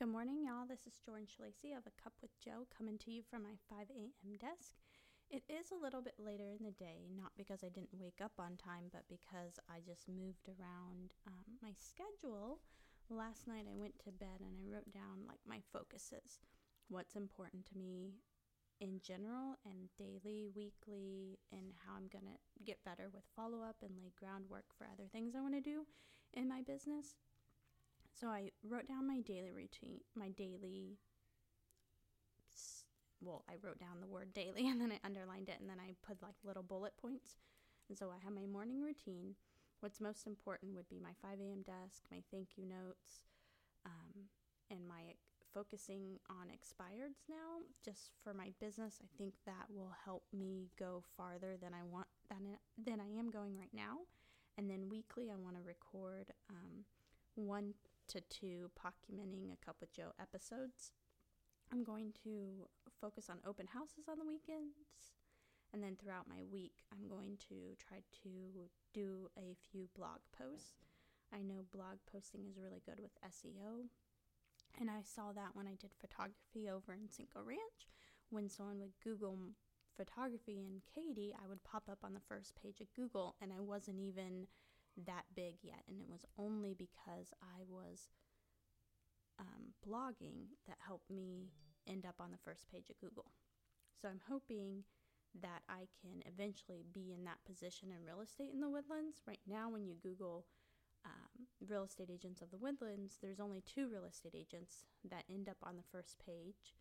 Good 0.00 0.08
morning, 0.08 0.40
y'all. 0.40 0.64
This 0.64 0.88
is 0.88 0.96
Jordan 1.04 1.28
Shalacy 1.28 1.76
of 1.76 1.84
A 1.84 1.92
Cup 2.02 2.16
with 2.24 2.32
Joe 2.40 2.64
coming 2.72 2.96
to 3.04 3.10
you 3.10 3.20
from 3.20 3.42
my 3.44 3.60
5 3.68 3.84
a.m. 3.92 4.32
desk. 4.40 4.80
It 5.28 5.44
is 5.44 5.76
a 5.76 5.84
little 5.84 6.00
bit 6.00 6.16
later 6.16 6.48
in 6.56 6.64
the 6.64 6.72
day, 6.72 7.04
not 7.12 7.36
because 7.36 7.60
I 7.60 7.68
didn't 7.68 8.00
wake 8.00 8.24
up 8.24 8.32
on 8.40 8.56
time, 8.56 8.88
but 8.88 9.04
because 9.12 9.60
I 9.68 9.84
just 9.84 10.08
moved 10.08 10.48
around 10.48 11.12
um, 11.28 11.60
my 11.60 11.76
schedule. 11.76 12.64
Last 13.12 13.44
night 13.44 13.68
I 13.68 13.76
went 13.76 14.00
to 14.08 14.10
bed 14.16 14.40
and 14.40 14.56
I 14.56 14.64
wrote 14.72 14.88
down 14.88 15.28
like 15.28 15.44
my 15.44 15.60
focuses, 15.68 16.40
what's 16.88 17.12
important 17.12 17.68
to 17.68 17.76
me 17.76 18.16
in 18.80 19.04
general 19.04 19.60
and 19.68 19.92
daily, 20.00 20.48
weekly, 20.56 21.36
and 21.52 21.76
how 21.84 21.92
I'm 22.00 22.08
going 22.08 22.24
to 22.24 22.40
get 22.64 22.80
better 22.88 23.12
with 23.12 23.28
follow 23.36 23.60
up 23.60 23.76
and 23.84 24.00
lay 24.00 24.16
groundwork 24.16 24.72
for 24.72 24.88
other 24.88 25.12
things 25.12 25.36
I 25.36 25.44
want 25.44 25.60
to 25.60 25.60
do 25.60 25.84
in 26.32 26.48
my 26.48 26.64
business. 26.64 27.20
So 28.20 28.28
I 28.28 28.50
wrote 28.68 28.86
down 28.86 29.06
my 29.06 29.20
daily 29.20 29.50
routine, 29.50 30.00
my 30.14 30.28
daily 30.28 30.98
well, 33.22 33.44
I 33.48 33.54
wrote 33.62 33.78
down 33.78 34.00
the 34.00 34.06
word 34.06 34.32
daily 34.32 34.66
and 34.68 34.80
then 34.80 34.92
I 34.92 35.06
underlined 35.06 35.48
it 35.48 35.60
and 35.60 35.68
then 35.68 35.80
I 35.80 35.94
put 36.06 36.22
like 36.22 36.34
little 36.44 36.62
bullet 36.62 36.92
points. 37.00 37.36
And 37.88 37.98
so 37.98 38.10
I 38.10 38.22
have 38.22 38.32
my 38.32 38.46
morning 38.46 38.82
routine. 38.82 39.36
What's 39.80 40.00
most 40.00 40.26
important 40.26 40.74
would 40.74 40.88
be 40.88 41.00
my 41.00 41.12
5 41.22 41.40
a.m. 41.40 41.62
desk, 41.62 42.04
my 42.10 42.22
thank 42.30 42.50
you 42.56 42.66
notes, 42.66 43.24
um, 43.86 44.28
and 44.70 44.86
my 44.86 45.16
focusing 45.54 46.20
on 46.28 46.48
expireds 46.48 47.28
now 47.28 47.64
just 47.82 48.12
for 48.22 48.34
my 48.34 48.52
business. 48.60 49.00
I 49.02 49.08
think 49.16 49.34
that 49.46 49.66
will 49.70 49.92
help 50.04 50.22
me 50.32 50.68
go 50.78 51.02
farther 51.16 51.56
than 51.60 51.72
I 51.72 51.82
want 51.82 52.06
than 52.28 52.58
than 52.78 53.00
I 53.00 53.18
am 53.18 53.30
going 53.30 53.56
right 53.56 53.72
now. 53.72 54.00
And 54.58 54.68
then 54.68 54.90
weekly, 54.90 55.30
I 55.32 55.36
want 55.36 55.56
to 55.56 55.62
record 55.62 56.26
um, 56.50 56.84
one 57.34 57.72
to 58.10 58.20
two 58.22 58.70
Pockumenting 58.74 59.52
a 59.54 59.64
Cup 59.64 59.76
with 59.80 59.94
Joe 59.94 60.10
episodes. 60.20 60.90
I'm 61.72 61.84
going 61.84 62.12
to 62.24 62.66
focus 63.00 63.30
on 63.30 63.38
open 63.46 63.68
houses 63.68 64.10
on 64.10 64.18
the 64.18 64.26
weekends. 64.26 65.14
And 65.72 65.80
then 65.80 65.94
throughout 65.94 66.26
my 66.28 66.42
week, 66.50 66.82
I'm 66.90 67.06
going 67.08 67.38
to 67.48 67.78
try 67.78 68.02
to 68.24 68.66
do 68.92 69.30
a 69.38 69.54
few 69.70 69.86
blog 69.94 70.18
posts. 70.36 70.82
I 71.32 71.42
know 71.42 71.62
blog 71.70 72.02
posting 72.10 72.42
is 72.50 72.58
really 72.58 72.82
good 72.84 72.98
with 72.98 73.14
SEO. 73.22 73.86
And 74.80 74.90
I 74.90 75.02
saw 75.06 75.30
that 75.30 75.54
when 75.54 75.68
I 75.68 75.78
did 75.78 75.94
photography 75.94 76.68
over 76.68 76.92
in 76.92 77.08
Cinco 77.08 77.46
Ranch. 77.46 77.86
When 78.30 78.48
someone 78.48 78.80
would 78.80 78.98
Google 79.04 79.38
photography 79.96 80.58
and 80.58 80.82
Katy, 80.92 81.32
I 81.38 81.46
would 81.46 81.62
pop 81.62 81.84
up 81.88 81.98
on 82.02 82.14
the 82.14 82.26
first 82.28 82.58
page 82.60 82.80
of 82.80 82.92
Google, 82.94 83.36
and 83.40 83.52
I 83.52 83.60
wasn't 83.60 84.00
even 84.00 84.48
that 85.06 85.24
big 85.34 85.56
yet. 85.62 85.82
And 85.88 86.00
it 86.00 86.08
was 86.08 86.24
only 86.38 86.74
because 86.74 87.32
I 87.42 87.62
was 87.68 88.10
um, 89.38 89.74
blogging 89.86 90.56
that 90.66 90.76
helped 90.86 91.10
me 91.10 91.50
end 91.86 92.04
up 92.06 92.16
on 92.20 92.30
the 92.30 92.44
first 92.44 92.70
page 92.70 92.90
of 92.90 93.00
Google. 93.00 93.32
So 94.00 94.08
I'm 94.08 94.20
hoping 94.28 94.84
that 95.40 95.62
I 95.68 95.86
can 96.00 96.22
eventually 96.26 96.84
be 96.92 97.12
in 97.12 97.24
that 97.24 97.44
position 97.46 97.90
in 97.90 98.04
real 98.04 98.20
estate 98.20 98.50
in 98.52 98.60
the 98.60 98.68
woodlands. 98.68 99.22
Right 99.26 99.40
now, 99.46 99.70
when 99.70 99.86
you 99.86 99.94
Google 100.02 100.44
um, 101.04 101.46
real 101.66 101.84
estate 101.84 102.10
agents 102.10 102.42
of 102.42 102.50
the 102.50 102.58
woodlands, 102.58 103.18
there's 103.22 103.40
only 103.40 103.62
two 103.62 103.88
real 103.88 104.04
estate 104.04 104.34
agents 104.34 104.84
that 105.08 105.24
end 105.30 105.48
up 105.48 105.56
on 105.62 105.76
the 105.76 105.88
first 105.90 106.16
page. 106.24 106.74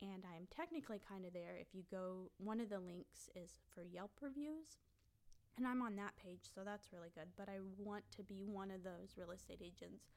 And 0.00 0.22
I'm 0.24 0.46
technically 0.54 1.00
kind 1.06 1.26
of 1.26 1.32
there. 1.32 1.56
If 1.60 1.74
you 1.74 1.82
go, 1.90 2.30
one 2.38 2.60
of 2.60 2.68
the 2.68 2.78
links 2.78 3.28
is 3.34 3.58
for 3.74 3.82
Yelp 3.82 4.12
reviews. 4.20 4.78
And 5.58 5.66
I'm 5.66 5.82
on 5.82 5.98
that 5.98 6.14
page, 6.22 6.46
so 6.54 6.62
that's 6.62 6.94
really 6.94 7.10
good. 7.10 7.34
But 7.34 7.50
I 7.50 7.58
want 7.76 8.06
to 8.14 8.22
be 8.22 8.46
one 8.46 8.70
of 8.70 8.86
those 8.86 9.18
real 9.18 9.34
estate 9.34 9.58
agents 9.58 10.14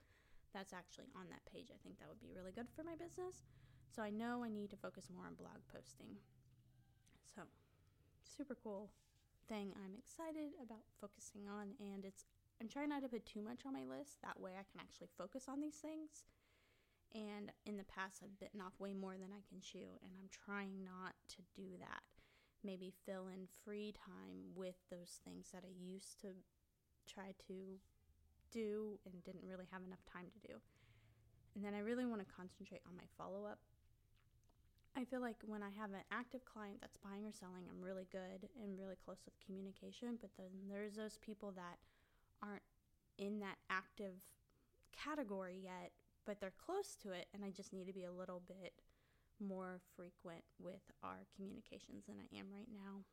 that's 0.54 0.72
actually 0.72 1.10
on 1.18 1.26
that 1.34 1.42
page. 1.50 1.74
I 1.74 1.82
think 1.82 1.98
that 1.98 2.06
would 2.06 2.22
be 2.22 2.30
really 2.30 2.54
good 2.54 2.70
for 2.70 2.86
my 2.86 2.94
business. 2.94 3.42
So 3.90 4.06
I 4.06 4.14
know 4.14 4.46
I 4.46 4.54
need 4.54 4.70
to 4.70 4.78
focus 4.78 5.10
more 5.10 5.26
on 5.26 5.34
blog 5.34 5.66
posting. 5.74 6.22
So, 7.26 7.42
super 8.22 8.54
cool 8.54 8.94
thing 9.50 9.74
I'm 9.82 9.98
excited 9.98 10.54
about 10.62 10.86
focusing 11.02 11.50
on 11.50 11.74
and 11.82 12.06
it's 12.06 12.24
I'm 12.62 12.70
trying 12.70 12.94
not 12.94 13.02
to 13.02 13.10
put 13.10 13.26
too 13.26 13.42
much 13.42 13.66
on 13.66 13.74
my 13.74 13.84
list 13.84 14.22
that 14.22 14.40
way 14.40 14.54
I 14.54 14.70
can 14.70 14.80
actually 14.80 15.10
focus 15.18 15.50
on 15.50 15.60
these 15.60 15.82
things. 15.82 16.24
And 17.18 17.52
in 17.66 17.76
the 17.76 17.90
past 17.90 18.22
I've 18.22 18.38
bitten 18.40 18.62
off 18.62 18.80
way 18.80 18.94
more 18.94 19.18
than 19.18 19.34
I 19.34 19.42
can 19.50 19.60
chew 19.60 19.98
and 20.06 20.14
I'm 20.14 20.30
trying 20.30 20.86
not 20.86 21.18
to 21.36 21.42
do 21.58 21.82
that. 21.82 22.06
Maybe 22.64 22.94
fill 23.06 23.28
in 23.28 23.48
free 23.66 23.94
time 24.06 24.54
with 24.56 24.76
those 24.90 25.20
things 25.26 25.50
that 25.52 25.64
I 25.66 25.74
used 25.80 26.22
to 26.22 26.28
try 27.12 27.34
to 27.48 27.80
do 28.52 29.00
and 29.06 29.24
didn't 29.24 29.48
really 29.48 29.68
have 29.72 29.82
enough 29.86 30.06
time 30.12 30.28
to 30.32 30.48
do. 30.48 30.56
And 31.56 31.66
then 31.66 31.74
I 31.74 31.80
really 31.80 32.06
want 32.06 32.22
to 32.22 32.36
concentrate 32.36 32.82
on 32.88 32.96
my 32.96 33.04
follow 33.18 33.46
up. 33.46 33.60
I 34.96 35.06
feel 35.06 35.22
like 35.22 35.38
when 35.46 35.64
I 35.64 35.70
have 35.80 35.92
an 35.92 36.04
active 36.12 36.44
client 36.46 36.78
that's 36.82 36.98
buying 36.98 37.26
or 37.26 37.32
selling, 37.32 37.64
I'm 37.70 37.82
really 37.82 38.08
good 38.12 38.50
and 38.62 38.78
really 38.78 39.00
close 39.04 39.24
with 39.24 39.34
communication. 39.46 40.18
But 40.20 40.32
then 40.38 40.52
there's 40.70 40.96
those 40.96 41.18
people 41.18 41.52
that 41.56 41.80
aren't 42.44 42.64
in 43.18 43.40
that 43.40 43.56
active 43.70 44.20
category 44.92 45.58
yet, 45.64 45.92
but 46.26 46.40
they're 46.40 46.54
close 46.66 46.96
to 47.04 47.12
it. 47.12 47.28
And 47.34 47.44
I 47.44 47.52
just 47.52 47.72
need 47.74 47.88
to 47.88 47.94
be 47.94 48.04
a 48.04 48.12
little 48.12 48.42
bit 48.48 48.74
more 49.42 49.82
frequent 49.98 50.46
with 50.62 50.86
our 51.04 51.26
communications 51.36 52.06
than 52.06 52.22
I 52.22 52.30
am 52.38 52.54
right 52.54 52.70
now. 52.70 53.04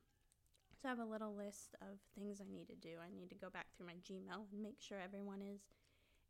So 0.79 0.87
I 0.87 0.95
have 0.95 1.03
a 1.03 1.09
little 1.09 1.35
list 1.35 1.75
of 1.83 1.99
things 2.15 2.39
I 2.39 2.47
need 2.47 2.69
to 2.69 2.79
do. 2.79 3.03
I 3.03 3.11
need 3.11 3.31
to 3.35 3.41
go 3.41 3.51
back 3.51 3.67
through 3.75 3.91
my 3.91 3.99
Gmail 4.07 4.47
and 4.53 4.63
make 4.63 4.79
sure 4.79 5.03
everyone 5.03 5.43
is 5.43 5.67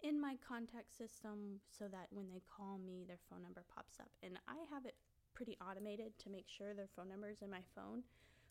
in 0.00 0.16
my 0.16 0.38
contact 0.41 0.97
system 0.97 1.60
so 1.69 1.84
that 1.91 2.08
when 2.08 2.31
they 2.31 2.41
call 2.48 2.78
me, 2.78 3.04
their 3.04 3.20
phone 3.28 3.42
number 3.42 3.66
pops 3.69 4.00
up. 4.00 4.08
And 4.22 4.38
I 4.48 4.64
have 4.72 4.87
it 4.87 4.97
pretty 5.34 5.58
automated 5.60 6.16
to 6.25 6.31
make 6.31 6.48
sure 6.48 6.72
their 6.72 6.88
phone 6.97 7.10
number 7.10 7.28
is 7.28 7.42
in 7.42 7.50
my 7.50 7.60
phone. 7.75 8.06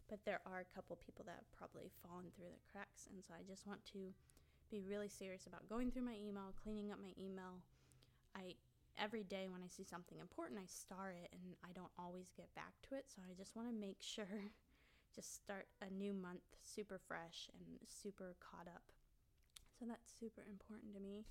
But 0.05 0.21
there 0.23 0.39
are 0.45 0.61
a 0.61 0.73
couple 0.75 0.95
people 1.01 1.25
that 1.25 1.41
have 1.41 1.51
probably 1.57 1.89
fallen 2.05 2.29
through 2.35 2.53
the 2.53 2.63
cracks. 2.69 3.09
And 3.09 3.23
so 3.25 3.33
I 3.33 3.41
just 3.43 3.65
want 3.65 3.83
to 3.97 4.13
be 4.69 4.83
really 4.85 5.09
serious 5.09 5.47
about 5.47 5.67
going 5.67 5.91
through 5.91 6.05
my 6.05 6.15
email, 6.15 6.53
cleaning 6.63 6.91
up 6.91 6.99
my 7.01 7.11
email. 7.17 7.63
I 8.35 8.55
every 8.97 9.23
day 9.23 9.47
when 9.49 9.61
I 9.61 9.69
see 9.69 9.83
something 9.83 10.19
important, 10.19 10.59
I 10.59 10.67
star 10.67 11.13
it 11.13 11.29
and 11.31 11.55
I 11.63 11.71
don't 11.73 11.93
always 11.97 12.33
get 12.35 12.53
back 12.55 12.73
to 12.89 12.95
it. 12.95 13.05
So 13.07 13.21
I 13.21 13.33
just 13.33 13.55
want 13.55 13.69
to 13.69 13.73
make 13.73 13.97
sure 14.01 14.51
just 15.15 15.33
start 15.33 15.67
a 15.81 15.89
new 15.93 16.13
month 16.13 16.45
super 16.61 16.99
fresh 16.99 17.49
and 17.57 17.79
super 17.87 18.35
caught 18.39 18.67
up. 18.67 18.83
So 19.79 19.85
that's 19.85 20.09
super 20.19 20.43
important 20.49 20.93
to 20.93 20.99
me. 20.99 21.25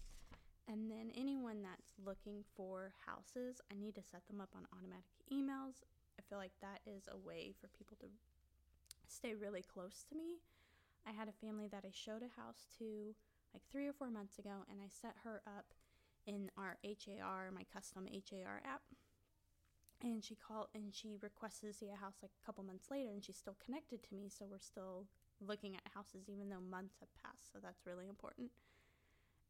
And 0.66 0.90
then 0.90 1.14
anyone 1.14 1.62
that's 1.62 1.94
looking 2.02 2.42
for 2.56 2.92
houses, 3.06 3.60
I 3.70 3.78
need 3.78 3.94
to 3.94 4.02
set 4.02 4.26
them 4.26 4.40
up 4.40 4.50
on 4.54 4.66
automatic 4.74 5.14
emails. 5.30 5.86
I 6.18 6.22
feel 6.26 6.38
like 6.38 6.54
that 6.60 6.82
is 6.86 7.06
a 7.06 7.16
way 7.16 7.54
for 7.54 7.68
people 7.68 7.96
to 8.00 8.06
stay 9.06 9.34
really 9.34 9.62
close 9.62 10.04
to 10.10 10.16
me. 10.16 10.42
I 11.06 11.12
had 11.12 11.28
a 11.28 11.46
family 11.46 11.68
that 11.70 11.84
I 11.86 11.94
showed 11.94 12.22
a 12.26 12.40
house 12.40 12.66
to 12.78 13.14
like 13.54 13.62
three 13.70 13.86
or 13.86 13.92
four 13.92 14.10
months 14.10 14.38
ago, 14.38 14.66
and 14.68 14.80
I 14.82 14.90
set 14.90 15.14
her 15.22 15.40
up 15.46 15.70
in 16.26 16.50
our 16.58 16.76
HAR, 16.82 17.50
my 17.54 17.64
custom 17.72 18.06
HAR 18.10 18.60
app. 18.66 18.82
And 20.02 20.22
she 20.22 20.36
called 20.36 20.68
and 20.74 20.92
she 20.92 21.16
requested 21.22 21.72
to 21.72 21.76
see 21.76 21.88
a 21.88 21.96
house 21.96 22.20
like 22.20 22.32
a 22.36 22.44
couple 22.44 22.62
months 22.62 22.90
later 22.90 23.08
and 23.08 23.24
she's 23.24 23.40
still 23.40 23.56
connected 23.64 24.02
to 24.04 24.14
me 24.14 24.28
so 24.28 24.44
we're 24.44 24.60
still 24.60 25.08
looking 25.40 25.72
at 25.74 25.88
houses 25.96 26.28
even 26.28 26.52
though 26.52 26.60
months 26.60 27.00
have 27.00 27.08
passed 27.16 27.48
so 27.50 27.58
that's 27.62 27.86
really 27.86 28.08
important. 28.08 28.50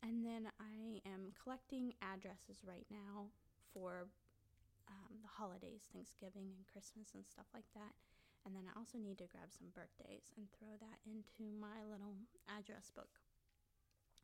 And 0.07 0.23
then 0.23 0.47
i 0.63 1.03
am 1.03 1.35
collecting 1.35 1.99
addresses 1.99 2.63
right 2.63 2.87
now 2.95 3.35
for 3.75 4.07
um, 4.87 5.19
the 5.19 5.35
holidays 5.35 5.91
thanksgiving 5.91 6.55
and 6.55 6.63
christmas 6.71 7.11
and 7.19 7.27
stuff 7.27 7.51
like 7.51 7.67
that. 7.75 7.99
And 8.47 8.55
then 8.55 8.71
i 8.71 8.79
also 8.79 9.03
need 9.03 9.19
to 9.19 9.27
grab 9.27 9.51
some 9.51 9.75
birthdays 9.75 10.31
and 10.39 10.47
throw 10.55 10.79
that 10.79 11.03
into 11.03 11.51
my 11.59 11.83
little 11.83 12.15
address 12.47 12.95
book 12.95 13.19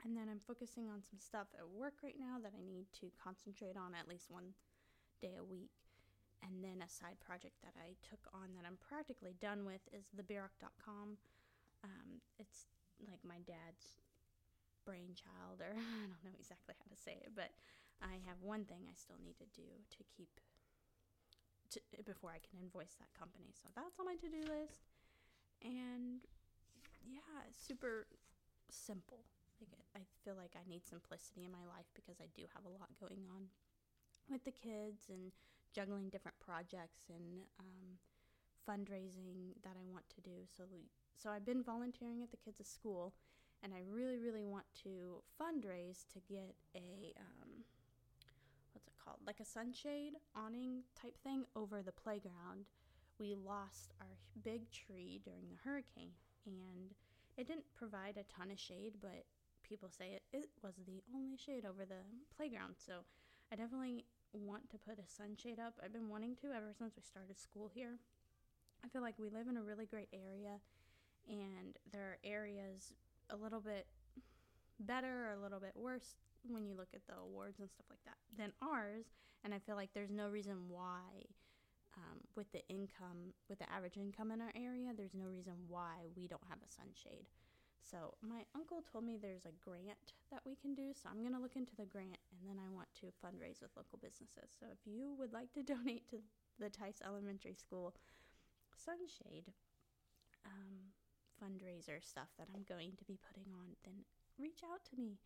and 0.05 0.17
then 0.17 0.29
i'm 0.29 0.41
focusing 0.41 0.89
on 0.89 1.03
some 1.03 1.19
stuff 1.19 1.49
at 1.59 1.69
work 1.69 1.95
right 2.03 2.19
now 2.19 2.39
that 2.43 2.53
i 2.57 2.63
need 2.63 2.87
to 2.93 3.11
concentrate 3.23 3.77
on 3.77 3.95
at 3.95 4.09
least 4.09 4.31
one 4.31 4.55
day 5.21 5.35
a 5.39 5.45
week 5.45 5.71
and 6.43 6.63
then 6.63 6.83
a 6.83 6.91
side 6.91 7.23
project 7.23 7.63
that 7.63 7.79
I 7.79 7.95
took 8.03 8.27
on 8.35 8.59
that 8.59 8.67
I'm 8.67 8.77
practically 8.83 9.39
done 9.39 9.65
with 9.65 9.87
is 9.95 10.11
thebeerock.com. 10.11 11.17
Um, 11.87 12.09
it's 12.39 12.67
like 13.07 13.23
my 13.23 13.39
dad's 13.47 14.03
brainchild, 14.83 15.63
or 15.63 15.71
I 15.79 16.07
don't 16.11 16.27
know 16.27 16.35
exactly 16.35 16.75
how 16.75 16.91
to 16.91 16.99
say 16.99 17.23
it, 17.23 17.33
but 17.35 17.55
I 18.03 18.19
have 18.27 18.43
one 18.43 18.67
thing 18.67 18.91
I 18.91 18.95
still 18.99 19.19
need 19.23 19.39
to 19.39 19.49
do 19.55 19.71
to 19.71 20.03
keep 20.11 20.43
to, 21.71 21.79
before 22.03 22.35
I 22.35 22.43
can 22.43 22.59
invoice 22.59 22.99
that 22.99 23.15
company. 23.15 23.55
So 23.55 23.71
that's 23.79 23.97
on 24.03 24.11
my 24.11 24.19
to 24.19 24.29
do 24.29 24.43
list. 24.51 24.83
And 25.63 26.27
yeah, 27.07 27.47
super 27.55 28.11
simple. 28.69 29.23
I 29.97 30.01
feel 30.25 30.35
like 30.35 30.57
I 30.57 30.69
need 30.69 30.87
simplicity 30.87 31.45
in 31.45 31.53
my 31.53 31.65
life 31.69 31.87
because 31.95 32.21
I 32.21 32.29
do 32.35 32.45
have 32.55 32.65
a 32.65 32.75
lot 32.75 32.91
going 33.01 33.25
on 33.31 33.49
with 34.31 34.45
the 34.45 34.53
kids 34.53 35.09
and 35.11 35.33
juggling 35.73 36.09
different 36.09 36.39
projects 36.39 37.09
and 37.09 37.45
um, 37.61 37.99
fundraising 38.69 39.57
that 39.65 39.77
I 39.77 39.85
want 39.91 40.09
to 40.15 40.21
do. 40.21 40.45
So, 40.57 40.65
so 41.17 41.31
I've 41.31 41.47
been 41.47 41.63
volunteering 41.63 42.23
at 42.23 42.31
the 42.31 42.37
kids' 42.37 42.69
school, 42.69 43.15
and 43.63 43.73
I 43.73 43.83
really, 43.89 44.19
really 44.19 44.45
want 44.45 44.67
to 44.85 45.23
fundraise 45.41 46.05
to 46.13 46.21
get 46.29 46.55
a 46.75 47.13
um, 47.19 47.65
what's 48.73 48.87
it 48.87 48.95
called? 49.03 49.19
like 49.27 49.41
a 49.41 49.45
sunshade 49.45 50.15
awning 50.37 50.83
type 51.01 51.17
thing 51.23 51.45
over 51.57 51.83
the 51.83 51.93
playground. 51.93 52.67
We 53.19 53.37
lost 53.37 53.93
our 54.01 54.19
big 54.43 54.71
tree 54.71 55.21
during 55.25 55.49
the 55.49 55.61
hurricane, 55.63 56.13
and 56.47 56.95
it 57.37 57.47
didn't 57.47 57.73
provide 57.75 58.17
a 58.17 58.25
ton 58.33 58.51
of 58.51 58.59
shade, 58.59 58.95
but 59.01 59.25
people 59.63 59.89
say 59.91 60.19
it, 60.19 60.23
it 60.33 60.51
was 60.63 60.75
the 60.87 61.03
only 61.15 61.37
shade 61.37 61.65
over 61.65 61.85
the 61.85 62.03
playground. 62.37 62.75
So 62.79 63.05
I 63.53 63.57
definitely 63.57 64.05
want 64.33 64.71
to 64.71 64.79
put 64.79 64.99
a 64.99 65.07
sunshade 65.07 65.59
up. 65.59 65.75
I've 65.83 65.93
been 65.93 66.09
wanting 66.09 66.37
to 66.43 66.53
ever 66.53 66.73
since 66.77 66.95
we 66.97 67.03
started 67.03 67.39
school 67.39 67.71
here. 67.73 67.99
I 68.85 68.89
feel 68.89 69.03
like 69.03 69.19
we 69.19 69.29
live 69.29 69.49
in 69.49 69.57
a 69.57 69.63
really 69.63 69.87
great 69.87 70.09
area, 70.13 70.59
and 71.29 71.77
there 71.93 72.03
are 72.03 72.19
areas 72.25 72.95
a 73.31 73.37
little 73.37 73.61
bit 73.61 73.87
better 74.81 75.29
or 75.29 75.33
a 75.39 75.43
little 75.43 75.61
bit 75.61 75.73
worse 75.77 76.17
when 76.49 76.67
you 76.67 76.75
look 76.75 76.89
at 76.95 77.07
the 77.07 77.15
awards 77.15 77.61
and 77.61 77.71
stuff 77.71 77.87
like 77.89 78.03
that 78.05 78.19
than 78.37 78.53
ours. 78.61 79.05
And 79.45 79.55
I 79.55 79.59
feel 79.59 79.77
like 79.77 79.91
there's 79.95 80.11
no 80.11 80.29
reason 80.29 80.57
why, 80.69 81.27
um, 81.97 82.19
with 82.35 82.51
the 82.53 82.67
income, 82.69 83.35
with 83.49 83.59
the 83.59 83.71
average 83.71 83.97
income 83.97 84.33
in 84.33 84.41
our 84.41 84.53
area, 84.57 84.93
there's 84.97 85.15
no 85.15 85.27
reason 85.27 85.55
why 85.69 86.09
we 86.17 86.27
don't 86.27 86.43
have 86.49 86.59
a 86.59 86.73
sunshade. 86.73 87.27
So 87.83 88.15
my 88.23 88.47
uncle 88.55 88.81
told 88.81 89.05
me 89.05 89.19
there's 89.19 89.45
a 89.45 89.59
grant 89.61 90.15
that 90.31 90.41
we 90.47 90.55
can 90.55 90.75
do. 90.75 90.95
So 90.95 91.11
I'm 91.11 91.21
going 91.21 91.35
to 91.35 91.43
look 91.43 91.57
into 91.57 91.77
the 91.77 91.85
grant 91.85 92.23
and 92.31 92.41
then 92.47 92.63
I 92.63 92.71
want 92.71 92.89
to 93.03 93.13
fundraise 93.21 93.61
with 93.61 93.75
local 93.77 93.99
businesses. 93.99 94.55
So 94.55 94.67
if 94.71 94.81
you 94.87 95.15
would 95.19 95.33
like 95.33 95.53
to 95.55 95.63
donate 95.75 96.09
to 96.11 96.23
the 96.59 96.71
Tice 96.71 97.03
Elementary 97.05 97.55
School 97.55 97.95
Sunshade 98.79 99.53
um, 100.47 100.95
fundraiser 101.39 102.03
stuff 102.03 102.31
that 102.39 102.49
I'm 102.55 102.65
going 102.65 102.95
to 102.99 103.05
be 103.05 103.19
putting 103.19 103.51
on, 103.53 103.75
then 103.85 104.07
reach 104.39 104.63
out 104.63 104.85
to 104.91 104.97
me. 104.97 105.19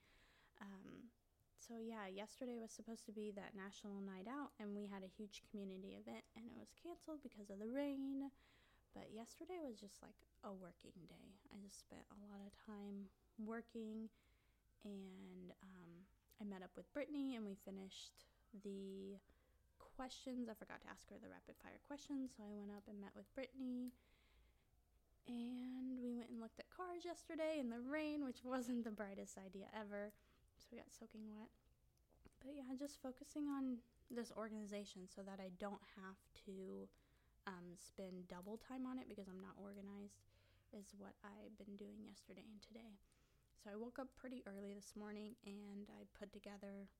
Um, 0.60 1.12
so 1.56 1.74
yeah, 1.80 2.06
yesterday 2.06 2.56
was 2.60 2.70
supposed 2.70 3.04
to 3.06 3.12
be 3.12 3.32
that 3.34 3.56
national 3.56 4.00
night 4.00 4.28
out, 4.28 4.52
and 4.60 4.76
we 4.76 4.86
had 4.86 5.02
a 5.02 5.10
huge 5.16 5.42
community 5.50 5.98
event, 5.98 6.22
and 6.36 6.46
it 6.46 6.56
was 6.56 6.70
canceled 6.76 7.24
because 7.24 7.50
of 7.50 7.58
the 7.58 7.68
rain. 7.68 8.30
Yesterday 9.26 9.58
was 9.58 9.74
just 9.74 9.98
like 10.06 10.14
a 10.46 10.54
working 10.54 10.94
day. 11.10 11.34
I 11.50 11.58
just 11.58 11.82
spent 11.82 12.06
a 12.14 12.18
lot 12.30 12.38
of 12.46 12.54
time 12.62 13.10
working, 13.42 14.06
and 14.86 15.50
um, 15.66 15.90
I 16.38 16.46
met 16.46 16.62
up 16.62 16.70
with 16.78 16.86
Brittany, 16.94 17.34
and 17.34 17.42
we 17.42 17.58
finished 17.66 18.22
the 18.62 19.18
questions. 19.98 20.46
I 20.46 20.54
forgot 20.54 20.78
to 20.86 20.90
ask 20.94 21.10
her 21.10 21.18
the 21.18 21.26
rapid 21.26 21.58
fire 21.58 21.82
questions, 21.90 22.38
so 22.38 22.46
I 22.46 22.54
went 22.54 22.70
up 22.70 22.86
and 22.86 23.02
met 23.02 23.18
with 23.18 23.26
Brittany. 23.34 23.90
And 25.26 25.98
we 25.98 26.14
went 26.14 26.30
and 26.30 26.38
looked 26.38 26.62
at 26.62 26.70
cars 26.70 27.02
yesterday 27.02 27.58
in 27.58 27.66
the 27.66 27.82
rain, 27.82 28.22
which 28.22 28.46
wasn't 28.46 28.86
the 28.86 28.94
brightest 28.94 29.42
idea 29.42 29.66
ever 29.74 30.14
so 30.54 30.70
we 30.70 30.78
got 30.78 30.90
soaking 30.94 31.26
wet. 31.30 31.50
But 32.42 32.54
yeah, 32.54 32.70
just 32.78 33.02
focusing 33.02 33.50
on 33.50 33.78
this 34.10 34.30
organization 34.36 35.10
so 35.10 35.22
that 35.22 35.42
I 35.42 35.50
don't 35.58 35.82
have 35.98 36.18
to 36.46 36.86
um, 37.46 37.78
spend 37.78 38.26
double 38.26 38.58
time 38.58 38.84
on 38.84 38.98
it 38.98 39.06
because 39.08 39.30
I'm 39.30 39.40
not 39.40 39.54
organized 39.58 40.26
is 40.74 40.92
what 40.98 41.14
I've 41.22 41.54
been 41.56 41.78
doing 41.78 42.02
yesterday 42.02 42.44
and 42.46 42.58
today. 42.58 42.98
So 43.62 43.70
I 43.70 43.78
woke 43.78 43.98
up 44.02 44.10
pretty 44.18 44.42
early 44.44 44.74
this 44.74 44.94
morning 44.98 45.38
and 45.46 45.86
I 45.94 46.04
put 46.18 46.34
together, 46.34 46.90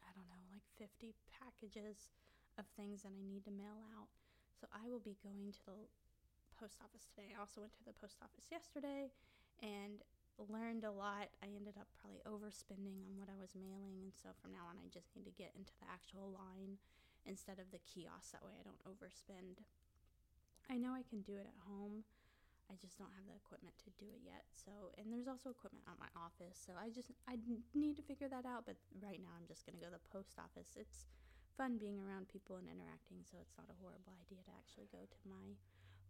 I 0.00 0.10
don't 0.14 0.26
know, 0.30 0.42
like 0.50 0.64
50 0.78 1.12
packages 1.26 2.10
of 2.56 2.64
things 2.78 3.02
that 3.02 3.12
I 3.12 3.22
need 3.22 3.44
to 3.50 3.54
mail 3.54 3.82
out. 3.98 4.08
So 4.54 4.70
I 4.70 4.86
will 4.86 5.02
be 5.02 5.18
going 5.22 5.50
to 5.58 5.62
the 5.66 5.78
post 6.54 6.78
office 6.78 7.10
today. 7.10 7.34
I 7.34 7.42
also 7.42 7.60
went 7.60 7.74
to 7.82 7.86
the 7.86 7.96
post 7.98 8.22
office 8.22 8.46
yesterday 8.48 9.10
and 9.58 10.06
learned 10.38 10.86
a 10.86 10.94
lot. 10.94 11.34
I 11.42 11.50
ended 11.50 11.74
up 11.76 11.90
probably 11.98 12.22
overspending 12.24 13.02
on 13.04 13.18
what 13.18 13.28
I 13.28 13.36
was 13.36 13.58
mailing, 13.58 13.98
and 14.00 14.14
so 14.14 14.32
from 14.40 14.54
now 14.54 14.70
on, 14.70 14.78
I 14.80 14.86
just 14.88 15.10
need 15.12 15.26
to 15.26 15.34
get 15.34 15.52
into 15.58 15.74
the 15.82 15.88
actual 15.90 16.32
line 16.32 16.78
instead 17.26 17.58
of 17.58 17.70
the 17.70 17.82
kiosk. 17.82 18.32
That 18.32 18.44
way, 18.44 18.54
I 18.58 18.64
don't 18.66 18.82
overspend. 18.86 19.62
I 20.70 20.78
know 20.78 20.94
I 20.94 21.02
can 21.02 21.22
do 21.22 21.36
it 21.36 21.46
at 21.46 21.58
home. 21.66 22.04
I 22.70 22.78
just 22.80 22.96
don't 22.96 23.12
have 23.12 23.28
the 23.28 23.36
equipment 23.36 23.76
to 23.84 23.90
do 24.00 24.08
it 24.08 24.24
yet. 24.24 24.48
So, 24.56 24.94
and 24.96 25.12
there's 25.12 25.28
also 25.28 25.52
equipment 25.52 25.84
at 25.84 26.00
my 26.00 26.08
office. 26.16 26.56
So 26.56 26.72
I 26.78 26.88
just 26.88 27.12
I 27.28 27.36
need 27.76 28.00
to 28.00 28.04
figure 28.06 28.30
that 28.32 28.48
out. 28.48 28.64
But 28.64 28.80
right 29.02 29.20
now, 29.20 29.34
I'm 29.36 29.44
just 29.44 29.66
gonna 29.68 29.82
go 29.82 29.92
to 29.92 29.98
the 30.00 30.08
post 30.08 30.40
office. 30.40 30.72
It's 30.78 31.04
fun 31.58 31.76
being 31.76 32.00
around 32.00 32.32
people 32.32 32.56
and 32.56 32.64
interacting, 32.70 33.20
so 33.28 33.36
it's 33.42 33.52
not 33.60 33.68
a 33.68 33.76
horrible 33.76 34.16
idea 34.16 34.40
to 34.48 34.52
actually 34.56 34.88
go 34.88 35.04
to 35.04 35.20
my 35.28 35.58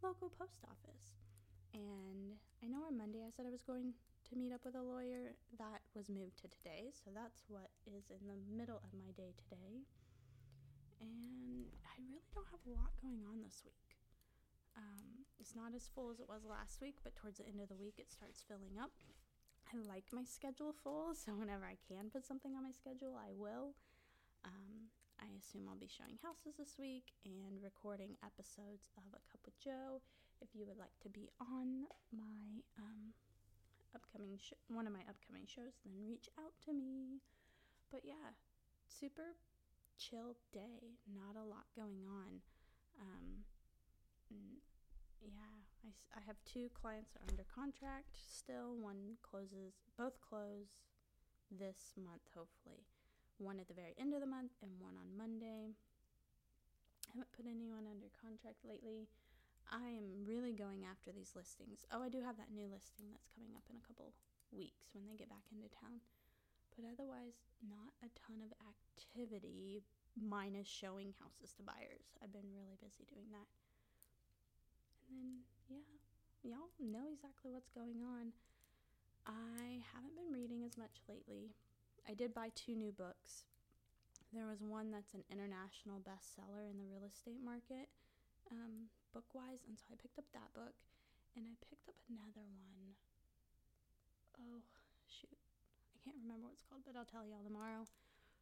local 0.05 0.31
post 0.31 0.63
office. 0.71 1.19
And 1.75 2.39
I 2.63 2.69
know 2.69 2.85
on 2.87 3.01
Monday 3.01 3.25
I 3.27 3.33
said 3.35 3.49
I 3.49 3.55
was 3.55 3.65
going 3.65 3.97
to 4.29 4.37
meet 4.37 4.53
up 4.53 4.63
with 4.63 4.77
a 4.77 4.83
lawyer. 4.85 5.35
That 5.59 5.83
was 5.97 6.07
moved 6.07 6.39
to 6.45 6.49
today, 6.49 6.93
so 6.95 7.11
that's 7.11 7.43
what 7.49 7.75
is 7.89 8.13
in 8.13 8.29
the 8.29 8.39
middle 8.55 8.79
of 8.79 8.93
my 8.95 9.11
day 9.17 9.35
today. 9.35 9.83
And 11.03 11.67
I 11.83 11.99
really 12.07 12.31
don't 12.31 12.49
have 12.55 12.63
a 12.65 12.73
lot 12.79 12.95
going 13.03 13.27
on 13.27 13.43
this 13.43 13.63
week. 13.67 13.99
Um, 14.79 15.27
it's 15.43 15.59
not 15.59 15.75
as 15.75 15.91
full 15.91 16.15
as 16.15 16.23
it 16.23 16.31
was 16.31 16.47
last 16.47 16.81
week, 16.81 16.97
but 17.03 17.19
towards 17.19 17.43
the 17.43 17.47
end 17.51 17.61
of 17.61 17.69
the 17.69 17.77
week, 17.77 17.99
it 17.99 18.09
starts 18.11 18.41
filling 18.47 18.79
up. 18.79 18.95
I 19.69 19.77
like 19.83 20.07
my 20.13 20.25
schedule 20.25 20.73
full, 20.73 21.15
so 21.19 21.35
whenever 21.35 21.67
I 21.67 21.77
can 21.91 22.09
put 22.09 22.25
something 22.25 22.55
on 22.55 22.63
my 22.63 22.73
schedule, 22.73 23.19
I 23.19 23.35
will. 23.35 23.75
Um, 24.47 24.91
I 25.21 25.29
assume 25.39 25.69
I'll 25.71 25.79
be 25.79 25.91
showing 25.91 26.19
houses 26.23 26.59
this 26.59 26.79
week 26.79 27.15
and 27.27 27.63
recording 27.63 28.19
episodes 28.27 28.91
of 28.99 29.07
A 29.15 29.23
Cup 29.31 29.43
with 29.47 29.59
Joe. 29.59 30.03
If 30.43 30.51
you 30.55 30.67
would 30.67 30.79
like 30.79 30.95
to 31.07 31.11
be 31.11 31.31
on 31.39 31.87
my 32.11 32.63
um, 32.79 33.15
upcoming 33.95 34.35
sh- 34.43 34.59
one 34.67 34.87
of 34.87 34.93
my 34.93 35.07
upcoming 35.07 35.47
shows, 35.47 35.79
then 35.87 35.95
reach 36.03 36.27
out 36.39 36.55
to 36.67 36.75
me. 36.75 37.23
But 37.91 38.03
yeah, 38.03 38.35
super 38.89 39.39
chill 39.99 40.37
day. 40.53 40.99
Not 41.07 41.37
a 41.37 41.45
lot 41.45 41.67
going 41.77 42.05
on. 42.07 42.41
Um, 43.01 43.45
yeah, 45.23 45.55
I, 45.87 46.19
I 46.19 46.21
have 46.27 46.37
two 46.43 46.67
clients 46.75 47.15
are 47.15 47.27
under 47.29 47.47
contract 47.47 48.19
still. 48.19 48.75
One 48.75 49.19
closes, 49.23 49.79
both 49.99 50.19
close 50.21 50.83
this 51.51 51.95
month, 51.95 52.27
hopefully. 52.35 52.83
One 53.39 53.59
at 53.59 53.69
the 53.69 53.79
very 53.79 53.95
end 53.99 54.15
of 54.15 54.21
the 54.21 54.31
month 54.31 54.55
and 54.63 54.73
one 54.79 54.99
on 54.99 55.15
Monday. 55.15 55.75
I 57.07 57.19
haven't 57.19 57.35
put 57.35 57.47
anyone 57.47 57.85
under 57.87 58.09
contract 58.19 58.65
lately. 58.65 59.11
I 59.71 59.95
am 59.95 60.27
really 60.27 60.53
going 60.53 60.85
after 60.85 61.13
these 61.13 61.33
listings. 61.37 61.85
Oh, 61.93 62.03
I 62.03 62.09
do 62.09 62.21
have 62.21 62.37
that 62.37 62.53
new 62.53 62.69
listing 62.69 63.09
that's 63.13 63.31
coming 63.33 63.55
up 63.57 63.65
in 63.71 63.77
a 63.79 63.87
couple 63.87 64.13
weeks 64.51 64.93
when 64.93 65.07
they 65.07 65.17
get 65.17 65.33
back 65.33 65.45
into 65.53 65.69
town. 65.81 66.01
But 66.77 66.89
otherwise, 66.89 67.37
not 67.63 67.93
a 68.01 68.09
ton 68.17 68.41
of 68.41 68.51
activity 68.65 69.85
minus 70.17 70.67
showing 70.69 71.15
houses 71.21 71.55
to 71.57 71.63
buyers. 71.63 72.05
I've 72.23 72.33
been 72.33 72.53
really 72.53 72.77
busy 72.81 73.05
doing 73.09 73.29
that. 73.33 73.49
And 75.09 75.17
then, 75.21 75.45
yeah, 75.69 75.89
y'all 76.43 76.73
know 76.81 77.13
exactly 77.13 77.53
what's 77.53 77.71
going 77.71 78.01
on. 78.01 78.33
I 79.27 79.85
haven't 79.95 80.17
been 80.17 80.33
reading 80.33 80.65
as 80.65 80.77
much 80.77 81.05
lately. 81.09 81.55
I 82.09 82.15
did 82.15 82.35
buy 82.35 82.51
two 82.55 82.75
new 82.75 82.91
books. 82.91 83.45
There 84.33 84.49
was 84.49 84.65
one 84.65 84.91
that's 84.91 85.15
an 85.15 85.23
international 85.31 86.01
bestseller 86.01 86.65
in 86.67 86.81
the 86.81 86.89
real 86.89 87.05
estate 87.05 87.45
market. 87.45 87.93
Um, 88.51 88.89
book 89.13 89.29
wise, 89.37 89.63
and 89.69 89.79
so 89.79 89.85
I 89.93 90.01
picked 90.01 90.19
up 90.19 90.27
that 90.33 90.53
book 90.53 90.75
and 91.37 91.45
I 91.47 91.55
picked 91.69 91.89
up 91.89 91.97
another 92.09 92.45
one. 92.49 92.97
Oh, 94.41 94.65
shoot. 95.07 95.37
Can't 96.03 96.19
remember 96.19 96.51
what 96.51 96.59
it's 96.59 96.67
called, 96.67 96.83
but 96.83 96.99
I'll 96.99 97.07
tell 97.07 97.23
y'all 97.23 97.47
tomorrow. 97.47 97.87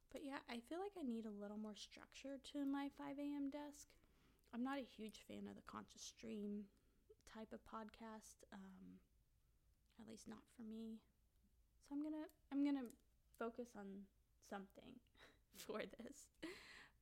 But 0.08 0.24
yeah, 0.24 0.40
I 0.48 0.58
feel 0.64 0.80
like 0.80 0.96
I 0.96 1.04
need 1.04 1.28
a 1.28 1.36
little 1.36 1.60
more 1.60 1.76
structure 1.76 2.40
to 2.52 2.64
my 2.64 2.88
5 2.96 3.20
a.m. 3.20 3.52
desk. 3.52 3.92
I'm 4.50 4.64
not 4.64 4.82
a 4.82 4.92
huge 4.96 5.22
fan 5.28 5.46
of 5.46 5.54
the 5.54 5.66
conscious 5.70 6.02
stream 6.02 6.66
type 7.30 7.52
of 7.54 7.62
podcast, 7.62 8.42
um, 8.50 8.98
at 10.00 10.08
least 10.08 10.26
not 10.26 10.42
for 10.56 10.66
me. 10.66 10.98
So 11.84 11.94
I'm 11.94 12.02
gonna 12.02 12.26
I'm 12.50 12.64
gonna 12.64 12.90
focus 13.38 13.76
on 13.78 14.08
something 14.48 14.98
for 15.66 15.84
this. 16.00 16.32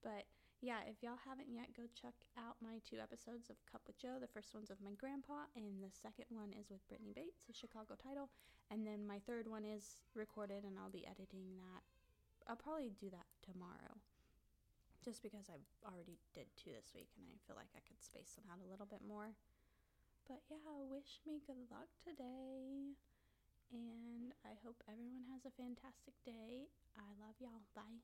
But 0.02 0.28
yeah, 0.58 0.82
if 0.90 0.98
y'all 1.06 1.22
haven't 1.22 1.54
yet, 1.54 1.70
go 1.78 1.86
check 1.94 2.18
out 2.34 2.58
my 2.58 2.82
two 2.82 2.98
episodes 2.98 3.46
of 3.46 3.62
Cup 3.70 3.86
with 3.86 3.94
Joe. 3.94 4.18
The 4.18 4.26
first 4.30 4.50
one's 4.50 4.74
with 4.74 4.82
my 4.82 4.98
grandpa, 4.98 5.46
and 5.54 5.78
the 5.78 5.94
second 5.94 6.26
one 6.34 6.50
is 6.50 6.66
with 6.66 6.82
Brittany 6.90 7.14
Bates, 7.14 7.46
a 7.46 7.54
Chicago 7.54 7.94
title. 7.94 8.26
And 8.66 8.82
then 8.82 9.06
my 9.06 9.22
third 9.22 9.46
one 9.46 9.62
is 9.62 10.02
recorded, 10.18 10.66
and 10.66 10.74
I'll 10.74 10.90
be 10.90 11.06
editing 11.06 11.54
that. 11.62 11.86
I'll 12.50 12.58
probably 12.58 12.90
do 12.98 13.06
that 13.14 13.30
tomorrow, 13.46 14.02
just 15.04 15.22
because 15.22 15.46
I 15.46 15.62
already 15.86 16.18
did 16.34 16.50
two 16.58 16.74
this 16.74 16.90
week, 16.90 17.14
and 17.14 17.30
I 17.30 17.38
feel 17.46 17.54
like 17.54 17.70
I 17.78 17.84
could 17.86 18.02
space 18.02 18.34
them 18.34 18.50
out 18.50 18.58
a 18.58 18.66
little 18.66 18.88
bit 18.88 19.06
more. 19.06 19.38
But 20.26 20.42
yeah, 20.50 20.74
wish 20.90 21.22
me 21.22 21.38
good 21.46 21.60
luck 21.70 21.86
today, 22.02 22.98
and 23.70 24.34
I 24.42 24.58
hope 24.66 24.82
everyone 24.90 25.22
has 25.30 25.46
a 25.46 25.54
fantastic 25.54 26.18
day. 26.26 26.66
I 26.98 27.06
love 27.22 27.38
y'all. 27.38 27.62
Bye. 27.78 28.02